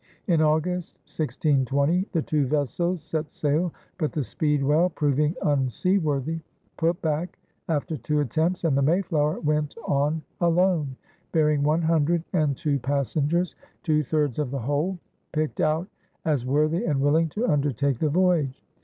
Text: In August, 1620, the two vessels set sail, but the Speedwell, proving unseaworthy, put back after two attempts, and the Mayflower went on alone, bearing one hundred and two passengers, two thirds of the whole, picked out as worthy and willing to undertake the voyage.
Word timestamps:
In 0.25 0.41
August, 0.41 0.95
1620, 1.05 2.07
the 2.11 2.23
two 2.23 2.47
vessels 2.47 3.03
set 3.03 3.31
sail, 3.31 3.71
but 3.99 4.11
the 4.11 4.23
Speedwell, 4.23 4.89
proving 4.89 5.35
unseaworthy, 5.43 6.39
put 6.77 6.99
back 7.03 7.37
after 7.69 7.97
two 7.97 8.19
attempts, 8.19 8.63
and 8.63 8.75
the 8.75 8.81
Mayflower 8.81 9.39
went 9.41 9.75
on 9.85 10.23
alone, 10.39 10.95
bearing 11.31 11.61
one 11.61 11.83
hundred 11.83 12.23
and 12.33 12.57
two 12.57 12.79
passengers, 12.79 13.53
two 13.83 14.01
thirds 14.01 14.39
of 14.39 14.49
the 14.49 14.57
whole, 14.57 14.97
picked 15.33 15.59
out 15.61 15.87
as 16.25 16.47
worthy 16.47 16.83
and 16.83 16.99
willing 16.99 17.29
to 17.29 17.45
undertake 17.47 17.99
the 17.99 18.09
voyage. 18.09 18.63